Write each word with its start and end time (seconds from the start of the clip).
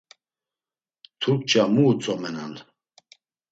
Turkça 1.21 1.61
mu 1.73 1.83
utzomenan. 1.91 2.53